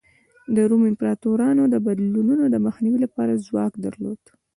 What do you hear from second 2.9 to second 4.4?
لپاره ځواک درلود.